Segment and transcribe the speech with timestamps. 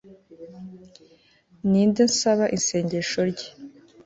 [1.69, 3.49] Ni nde nsaba isengesho rye